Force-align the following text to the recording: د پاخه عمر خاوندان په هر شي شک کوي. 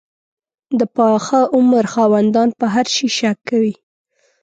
د 0.79 0.81
پاخه 0.95 1.41
عمر 1.55 1.83
خاوندان 1.93 2.49
په 2.59 2.65
هر 2.73 2.85
شي 2.95 3.07
شک 3.17 3.37
کوي. 3.49 3.75